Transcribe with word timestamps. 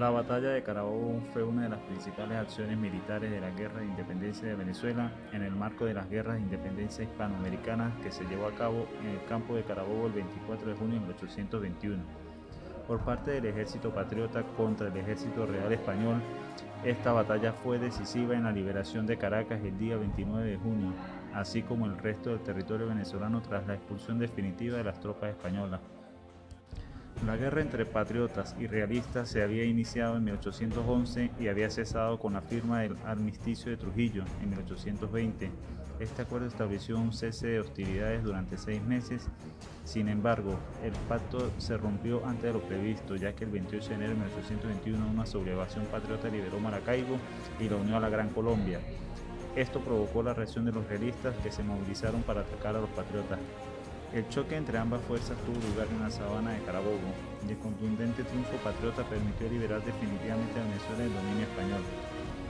La 0.00 0.08
batalla 0.08 0.48
de 0.48 0.62
Carabobo 0.62 1.20
fue 1.30 1.42
una 1.42 1.64
de 1.64 1.68
las 1.68 1.78
principales 1.80 2.38
acciones 2.38 2.78
militares 2.78 3.30
de 3.30 3.38
la 3.38 3.50
Guerra 3.50 3.80
de 3.80 3.84
Independencia 3.84 4.48
de 4.48 4.54
Venezuela 4.54 5.12
en 5.30 5.42
el 5.42 5.54
marco 5.54 5.84
de 5.84 5.92
las 5.92 6.08
guerras 6.08 6.36
de 6.36 6.40
independencia 6.40 7.04
hispanoamericanas 7.04 7.92
que 8.02 8.10
se 8.10 8.24
llevó 8.24 8.46
a 8.46 8.54
cabo 8.54 8.86
en 9.02 9.08
el 9.08 9.22
campo 9.28 9.54
de 9.54 9.62
Carabobo 9.62 10.06
el 10.06 10.14
24 10.14 10.70
de 10.70 10.74
junio 10.74 10.94
de 10.94 11.00
1821. 11.00 12.02
Por 12.88 13.00
parte 13.00 13.32
del 13.32 13.44
ejército 13.44 13.90
patriota 13.90 14.42
contra 14.56 14.88
el 14.88 14.96
ejército 14.96 15.44
real 15.44 15.70
español, 15.70 16.22
esta 16.82 17.12
batalla 17.12 17.52
fue 17.52 17.78
decisiva 17.78 18.34
en 18.34 18.44
la 18.44 18.52
liberación 18.52 19.06
de 19.06 19.18
Caracas 19.18 19.60
el 19.62 19.76
día 19.76 19.98
29 19.98 20.52
de 20.52 20.56
junio, 20.56 20.94
así 21.34 21.60
como 21.60 21.84
el 21.84 21.98
resto 21.98 22.30
del 22.30 22.40
territorio 22.40 22.88
venezolano 22.88 23.42
tras 23.42 23.66
la 23.66 23.74
expulsión 23.74 24.18
definitiva 24.18 24.78
de 24.78 24.84
las 24.84 24.98
tropas 24.98 25.28
españolas. 25.28 25.99
La 27.26 27.36
guerra 27.36 27.60
entre 27.60 27.84
patriotas 27.84 28.56
y 28.58 28.66
realistas 28.66 29.28
se 29.28 29.42
había 29.42 29.64
iniciado 29.64 30.16
en 30.16 30.24
1811 30.24 31.30
y 31.38 31.48
había 31.48 31.68
cesado 31.68 32.18
con 32.18 32.32
la 32.32 32.40
firma 32.40 32.80
del 32.80 32.96
armisticio 33.04 33.70
de 33.70 33.76
Trujillo 33.76 34.24
en 34.42 34.48
1820. 34.48 35.50
Este 36.00 36.22
acuerdo 36.22 36.46
estableció 36.46 36.96
un 36.98 37.12
cese 37.12 37.48
de 37.48 37.60
hostilidades 37.60 38.24
durante 38.24 38.56
seis 38.56 38.82
meses. 38.82 39.28
Sin 39.84 40.08
embargo, 40.08 40.54
el 40.82 40.92
pacto 41.10 41.50
se 41.58 41.76
rompió 41.76 42.24
antes 42.24 42.44
de 42.44 42.52
lo 42.54 42.62
previsto, 42.62 43.16
ya 43.16 43.34
que 43.34 43.44
el 43.44 43.50
28 43.50 43.88
de 43.90 43.94
enero 43.96 44.12
de 44.12 44.16
1821 44.20 45.10
una 45.10 45.26
sublevación 45.26 45.84
patriota 45.92 46.28
liberó 46.28 46.58
Maracaibo 46.58 47.18
y 47.60 47.68
la 47.68 47.76
unió 47.76 47.98
a 47.98 48.00
la 48.00 48.08
Gran 48.08 48.30
Colombia. 48.30 48.80
Esto 49.56 49.80
provocó 49.80 50.22
la 50.22 50.32
reacción 50.32 50.64
de 50.64 50.72
los 50.72 50.86
realistas 50.86 51.36
que 51.42 51.52
se 51.52 51.62
movilizaron 51.62 52.22
para 52.22 52.40
atacar 52.40 52.76
a 52.76 52.80
los 52.80 52.90
patriotas. 52.90 53.38
El 54.12 54.28
choque 54.28 54.56
entre 54.56 54.76
ambas 54.76 55.00
fuerzas 55.02 55.36
tuvo 55.46 55.60
lugar 55.70 55.86
en 55.88 56.02
la 56.02 56.10
sabana 56.10 56.50
de 56.50 56.62
Carabobo 56.62 56.98
y 57.46 57.52
el 57.52 57.58
contundente 57.58 58.24
triunfo 58.24 58.56
patriota 58.64 59.04
permitió 59.04 59.48
liberar 59.48 59.84
definitivamente 59.84 60.58
a 60.58 60.64
Venezuela 60.64 60.98
del 60.98 61.14
dominio 61.14 61.44
español. 61.44 61.80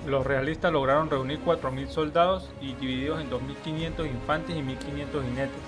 Los 0.06 0.27
realistas 0.27 0.72
lograron 0.72 1.11
reunir 1.11 1.39
4.000 1.44 1.89
soldados 1.89 2.48
y 2.62 2.72
divididos 2.75 3.20
en 3.20 3.28
2.500 3.28 4.06
infantes 4.06 4.56
y 4.56 4.61
1.500 4.61 5.22
jinetes. 5.28 5.61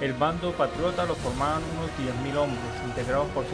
El 0.00 0.12
bando 0.14 0.50
patriota 0.50 1.04
lo 1.06 1.14
formaban 1.14 1.62
unos 1.78 1.90
10.000 1.94 2.36
hombres, 2.36 2.60
integrados 2.84 3.28
por 3.28 3.44
7.000 3.44 3.50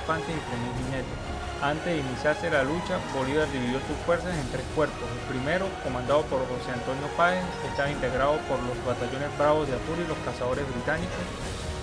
infantes 0.00 0.28
y 0.28 0.32
3.000 0.32 0.84
jinetes. 0.84 1.35
Antes 1.62 1.86
de 1.86 1.98
iniciarse 1.98 2.50
la 2.50 2.64
lucha, 2.64 3.00
Bolívar 3.14 3.50
dividió 3.50 3.80
sus 3.80 3.96
fuerzas 4.04 4.36
en 4.36 4.46
tres 4.52 4.64
cuerpos. 4.74 5.08
El 5.08 5.34
primero, 5.34 5.66
comandado 5.82 6.20
por 6.28 6.40
José 6.40 6.70
Antonio 6.72 7.08
Páez, 7.16 7.42
estaba 7.64 7.90
integrado 7.90 8.36
por 8.44 8.60
los 8.60 8.76
batallones 8.84 9.32
Bravos 9.38 9.66
de 9.66 9.74
Apure 9.74 10.04
y 10.04 10.06
los 10.06 10.18
cazadores 10.18 10.68
británicos, 10.68 11.24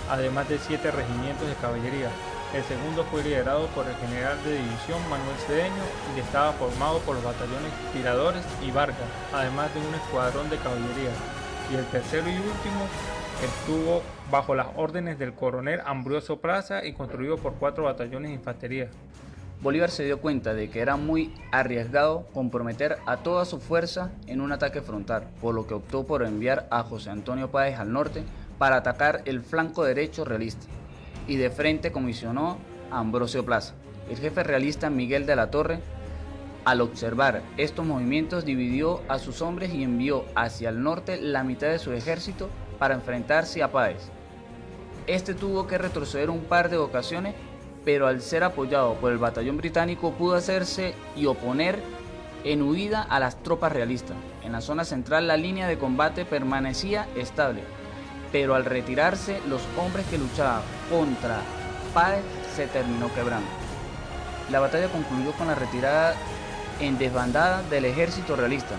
además 0.09 0.47
de 0.47 0.59
siete 0.59 0.91
regimientos 0.91 1.47
de 1.47 1.55
caballería. 1.55 2.09
El 2.53 2.63
segundo 2.65 3.03
fue 3.09 3.23
liderado 3.23 3.65
por 3.73 3.87
el 3.87 3.95
general 3.95 4.37
de 4.45 4.61
división 4.61 5.01
Manuel 5.09 5.37
Cedeño 5.47 5.83
y 6.15 6.19
estaba 6.19 6.53
formado 6.53 6.99
por 6.99 7.15
los 7.15 7.23
batallones 7.23 7.73
Tiradores 7.93 8.45
y 8.61 8.69
Vargas, 8.69 9.09
además 9.33 9.73
de 9.73 9.81
un 9.81 9.95
escuadrón 9.95 10.51
de 10.51 10.57
caballería. 10.57 11.17
Y 11.71 11.75
el 11.81 11.85
tercero 11.87 12.29
y 12.29 12.37
último 12.37 12.85
estuvo 13.41 14.03
bajo 14.29 14.53
las 14.53 14.67
órdenes 14.75 15.17
del 15.17 15.33
coronel 15.33 15.81
Ambrosio 15.83 16.37
Plaza 16.37 16.85
y 16.85 16.93
construido 16.93 17.37
por 17.37 17.55
cuatro 17.55 17.85
batallones 17.85 18.29
de 18.29 18.35
infantería. 18.35 18.89
Bolívar 19.63 19.91
se 19.91 20.03
dio 20.03 20.19
cuenta 20.19 20.53
de 20.53 20.69
que 20.69 20.81
era 20.81 20.97
muy 20.97 21.33
arriesgado 21.53 22.27
comprometer 22.33 22.97
a 23.05 23.23
toda 23.23 23.45
su 23.45 23.61
fuerza 23.61 24.11
en 24.27 24.41
un 24.41 24.51
ataque 24.51 24.81
frontal, 24.81 25.29
por 25.39 25.55
lo 25.55 25.67
que 25.67 25.73
optó 25.73 26.05
por 26.05 26.21
enviar 26.21 26.67
a 26.69 26.83
José 26.83 27.11
Antonio 27.11 27.49
Páez 27.49 27.79
al 27.79 27.93
norte 27.93 28.23
para 28.57 28.75
atacar 28.75 29.21
el 29.23 29.41
flanco 29.41 29.85
derecho 29.85 30.25
realista, 30.25 30.65
y 31.29 31.37
de 31.37 31.49
frente 31.49 31.93
comisionó 31.93 32.57
a 32.91 32.99
Ambrosio 32.99 33.45
Plaza. 33.45 33.73
El 34.09 34.17
jefe 34.17 34.43
realista 34.43 34.89
Miguel 34.89 35.25
de 35.25 35.37
la 35.37 35.49
Torre, 35.49 35.79
al 36.65 36.81
observar 36.81 37.41
estos 37.55 37.85
movimientos, 37.85 38.43
dividió 38.43 38.99
a 39.07 39.17
sus 39.17 39.41
hombres 39.41 39.73
y 39.73 39.83
envió 39.83 40.25
hacia 40.35 40.67
el 40.67 40.83
norte 40.83 41.21
la 41.21 41.45
mitad 41.45 41.67
de 41.67 41.79
su 41.79 41.93
ejército 41.93 42.49
para 42.79 42.95
enfrentarse 42.95 43.63
a 43.63 43.71
Páez. 43.71 44.09
Este 45.07 45.33
tuvo 45.33 45.67
que 45.67 45.77
retroceder 45.77 46.29
un 46.29 46.41
par 46.41 46.69
de 46.69 46.77
ocasiones 46.77 47.33
pero 47.85 48.07
al 48.07 48.21
ser 48.21 48.43
apoyado 48.43 48.95
por 48.95 49.11
el 49.11 49.17
batallón 49.17 49.57
británico 49.57 50.13
pudo 50.13 50.35
hacerse 50.35 50.93
y 51.15 51.25
oponer 51.25 51.79
en 52.43 52.61
huida 52.61 53.01
a 53.01 53.19
las 53.19 53.41
tropas 53.41 53.71
realistas. 53.71 54.17
En 54.43 54.51
la 54.51 54.61
zona 54.61 54.85
central 54.85 55.27
la 55.27 55.37
línea 55.37 55.67
de 55.67 55.77
combate 55.77 56.25
permanecía 56.25 57.07
estable, 57.15 57.63
pero 58.31 58.55
al 58.55 58.65
retirarse 58.65 59.39
los 59.47 59.61
hombres 59.77 60.05
que 60.07 60.17
luchaban 60.17 60.61
contra 60.89 61.39
Páez 61.93 62.23
se 62.55 62.67
terminó 62.67 63.13
quebrando. 63.13 63.47
La 64.51 64.59
batalla 64.59 64.87
concluyó 64.89 65.31
con 65.33 65.47
la 65.47 65.55
retirada 65.55 66.15
en 66.79 66.97
desbandada 66.97 67.61
del 67.63 67.85
ejército 67.85 68.35
realista, 68.35 68.75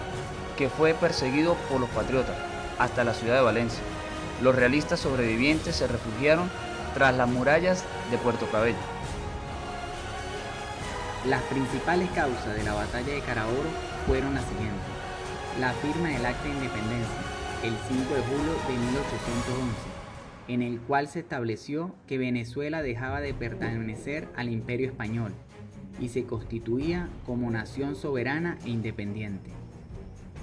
que 0.56 0.68
fue 0.68 0.94
perseguido 0.94 1.54
por 1.70 1.80
los 1.80 1.88
patriotas 1.90 2.36
hasta 2.78 3.04
la 3.04 3.14
ciudad 3.14 3.36
de 3.36 3.42
Valencia. 3.42 3.82
Los 4.42 4.54
realistas 4.54 5.00
sobrevivientes 5.00 5.76
se 5.76 5.86
refugiaron 5.86 6.50
tras 6.94 7.16
las 7.16 7.28
murallas 7.28 7.84
de 8.10 8.18
Puerto 8.18 8.46
Cabello. 8.46 8.78
Las 11.26 11.42
principales 11.42 12.08
causas 12.10 12.54
de 12.54 12.62
la 12.62 12.74
batalla 12.74 13.12
de 13.12 13.20
Carabobo 13.20 13.64
fueron 14.06 14.34
las 14.34 14.44
siguientes. 14.44 14.78
La 15.58 15.72
firma 15.72 16.08
del 16.08 16.24
Acta 16.24 16.44
de 16.44 16.50
Independencia, 16.50 17.16
el 17.64 17.74
5 17.88 18.14
de 18.14 18.22
julio 18.22 18.52
de 18.68 18.78
1811, 18.86 19.74
en 20.48 20.62
el 20.62 20.80
cual 20.80 21.08
se 21.08 21.20
estableció 21.20 21.94
que 22.06 22.18
Venezuela 22.18 22.82
dejaba 22.82 23.20
de 23.20 23.34
pertenecer 23.34 24.28
al 24.36 24.48
Imperio 24.48 24.86
Español 24.86 25.32
y 25.98 26.10
se 26.10 26.24
constituía 26.24 27.08
como 27.26 27.50
nación 27.50 27.96
soberana 27.96 28.58
e 28.64 28.70
independiente. 28.70 29.50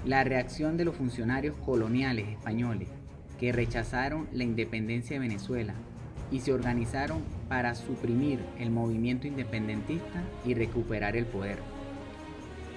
La 0.04 0.24
reacción 0.24 0.76
de 0.76 0.84
los 0.84 0.96
funcionarios 0.96 1.56
coloniales 1.64 2.28
españoles 2.28 2.88
que 3.38 3.52
rechazaron 3.52 4.28
la 4.32 4.44
independencia 4.44 5.14
de 5.14 5.20
Venezuela 5.28 5.74
y 6.32 6.40
se 6.40 6.52
organizaron 6.52 7.20
para 7.48 7.74
suprimir 7.74 8.40
el 8.58 8.70
movimiento 8.70 9.26
independentista 9.26 10.22
y 10.44 10.54
recuperar 10.54 11.14
el 11.14 11.26
poder. 11.26 11.58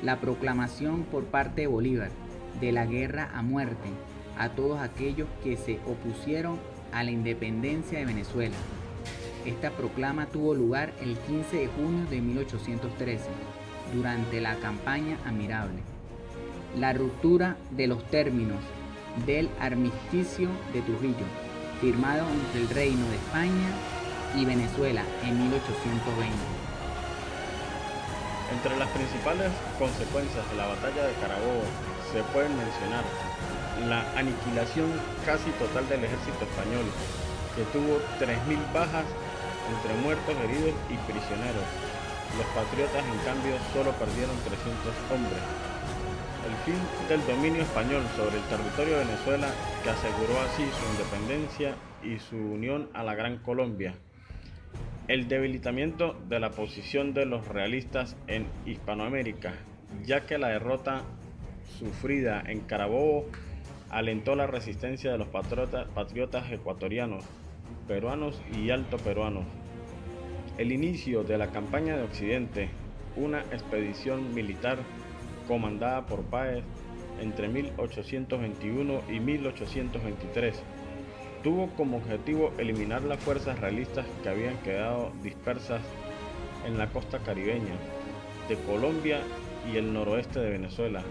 La 0.03 0.19
proclamación 0.19 1.03
por 1.03 1.23
parte 1.23 1.61
de 1.61 1.67
Bolívar 1.67 2.11
de 2.59 2.71
la 2.73 2.85
guerra 2.85 3.31
a 3.33 3.41
muerte 3.41 3.89
a 4.37 4.49
todos 4.49 4.79
aquellos 4.81 5.29
que 5.43 5.55
se 5.55 5.79
opusieron 5.87 6.59
a 6.91 7.03
la 7.03 7.11
independencia 7.11 7.97
de 7.99 8.05
Venezuela. 8.05 8.55
Esta 9.45 9.71
proclama 9.71 10.25
tuvo 10.25 10.53
lugar 10.53 10.93
el 11.01 11.17
15 11.17 11.57
de 11.57 11.67
junio 11.67 12.05
de 12.09 12.21
1813, 12.21 13.29
durante 13.93 14.41
la 14.41 14.55
campaña 14.55 15.17
Admirable. 15.25 15.79
La 16.77 16.91
ruptura 16.91 17.55
de 17.71 17.87
los 17.87 18.03
términos 18.09 18.59
del 19.25 19.49
armisticio 19.59 20.49
de 20.73 20.81
Trujillo 20.81 21.44
firmado 21.81 22.25
entre 22.29 22.61
el 22.61 22.69
Reino 22.69 23.05
de 23.09 23.15
España 23.15 23.69
y 24.35 24.45
Venezuela 24.45 25.03
en 25.23 25.37
1820. 25.49 26.35
Entre 28.51 28.77
las 28.77 28.89
principales 28.89 29.51
consecuencias 29.79 30.47
de 30.49 30.55
la 30.55 30.67
batalla 30.67 31.07
de 31.07 31.13
Carabobo 31.19 31.65
se 32.11 32.21
pueden 32.31 32.55
mencionar 32.57 33.03
la 33.89 34.05
aniquilación 34.15 34.87
casi 35.25 35.49
total 35.59 35.87
del 35.89 36.05
ejército 36.05 36.45
español, 36.45 36.85
que 37.55 37.63
tuvo 37.75 37.99
3.000 38.19 38.59
bajas 38.71 39.05
entre 39.67 39.93
muertos, 39.99 40.35
heridos 40.45 40.75
y 40.87 40.95
prisioneros. 41.09 41.67
Los 42.37 42.47
patriotas, 42.55 43.03
en 43.03 43.19
cambio, 43.27 43.55
solo 43.73 43.91
perdieron 43.99 44.35
300 44.43 44.93
hombres, 45.11 45.43
el 46.45 46.55
fin 46.57 46.75
del 47.09 47.25
dominio 47.25 47.63
español 47.63 48.03
sobre 48.15 48.37
el 48.37 48.43
territorio 48.43 48.97
de 48.97 49.05
Venezuela 49.05 49.47
que 49.83 49.89
aseguró 49.89 50.39
así 50.41 50.63
su 50.63 50.91
independencia 50.91 51.75
y 52.03 52.19
su 52.19 52.35
unión 52.35 52.89
a 52.93 53.03
la 53.03 53.15
Gran 53.15 53.37
Colombia. 53.37 53.95
El 55.07 55.27
debilitamiento 55.27 56.15
de 56.29 56.39
la 56.39 56.51
posición 56.51 57.13
de 57.13 57.25
los 57.25 57.47
realistas 57.47 58.15
en 58.27 58.45
Hispanoamérica, 58.65 59.53
ya 60.03 60.25
que 60.25 60.37
la 60.37 60.49
derrota 60.49 61.01
sufrida 61.79 62.43
en 62.45 62.61
Carabobo 62.61 63.25
alentó 63.89 64.35
la 64.35 64.47
resistencia 64.47 65.11
de 65.11 65.17
los 65.17 65.27
patriotas 65.27 66.51
ecuatorianos, 66.51 67.23
peruanos 67.87 68.41
y 68.55 68.69
alto 68.69 68.97
peruanos. 68.97 69.45
El 70.57 70.71
inicio 70.71 71.23
de 71.23 71.37
la 71.37 71.47
campaña 71.47 71.97
de 71.97 72.03
Occidente, 72.03 72.69
una 73.15 73.41
expedición 73.51 74.33
militar 74.33 74.77
comandada 75.47 76.05
por 76.05 76.23
Páez 76.23 76.63
entre 77.21 77.47
1821 77.47 79.01
y 79.09 79.19
1823. 79.19 80.61
Tuvo 81.43 81.67
como 81.75 81.97
objetivo 81.97 82.51
eliminar 82.57 83.03
las 83.03 83.19
fuerzas 83.19 83.59
realistas 83.59 84.05
que 84.23 84.29
habían 84.29 84.57
quedado 84.57 85.11
dispersas 85.21 85.81
en 86.65 86.77
la 86.77 86.87
costa 86.87 87.19
caribeña 87.19 87.75
de 88.49 88.55
Colombia 88.55 89.21
y 89.71 89.77
el 89.77 89.93
noroeste 89.93 90.39
de 90.39 90.49
Venezuela. 90.49 91.03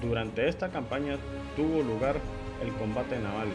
Durante 0.00 0.48
esta 0.48 0.70
campaña 0.70 1.16
tuvo 1.56 1.82
lugar 1.82 2.16
el 2.62 2.72
combate 2.74 3.18
naval 3.18 3.48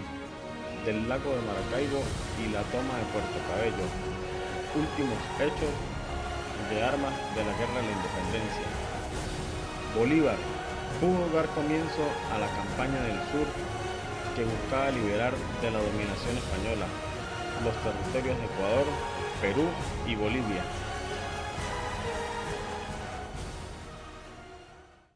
del 0.85 1.09
lago 1.09 1.31
de 1.31 1.41
Maracaibo 1.41 2.01
y 2.37 2.53
la 2.53 2.61
toma 2.69 2.97
de 2.97 3.05
Puerto 3.11 3.37
Cabello, 3.49 3.85
últimos 4.75 5.17
hechos 5.41 5.73
de 6.69 6.83
armas 6.83 7.13
de 7.35 7.43
la 7.43 7.57
Guerra 7.57 7.81
de 7.81 7.87
la 7.87 7.93
Independencia. 7.97 8.84
Bolívar 9.95 10.35
pudo 10.99 11.29
dar 11.33 11.47
comienzo 11.55 12.03
a 12.33 12.37
la 12.37 12.47
campaña 12.47 13.01
del 13.01 13.17
sur 13.31 13.47
que 14.35 14.43
buscaba 14.43 14.91
liberar 14.91 15.33
de 15.61 15.71
la 15.71 15.79
dominación 15.79 16.37
española 16.37 16.85
los 17.63 17.73
territorios 17.81 18.37
de 18.37 18.45
Ecuador, 18.45 18.85
Perú 19.41 19.65
y 20.05 20.15
Bolivia 20.15 20.63